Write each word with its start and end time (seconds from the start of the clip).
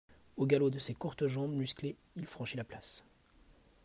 Au 0.35 0.47
galop 0.47 0.71
de 0.71 0.79
ses 0.79 0.95
courtes 0.95 1.27
jambes 1.27 1.53
musclées, 1.53 1.95
il 2.15 2.25
franchit 2.25 2.57
la 2.57 2.63
place. 2.63 3.03